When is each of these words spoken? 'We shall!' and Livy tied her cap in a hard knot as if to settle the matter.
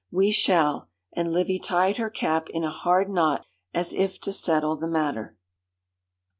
'We 0.09 0.31
shall!' 0.31 0.89
and 1.13 1.31
Livy 1.31 1.59
tied 1.59 1.97
her 1.97 2.09
cap 2.09 2.49
in 2.49 2.63
a 2.63 2.71
hard 2.71 3.07
knot 3.07 3.45
as 3.71 3.93
if 3.93 4.19
to 4.21 4.31
settle 4.31 4.75
the 4.75 4.87
matter. 4.87 5.37